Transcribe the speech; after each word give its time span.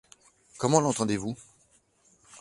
Comment 0.57 0.81
l'entendez-vous? 0.81 1.35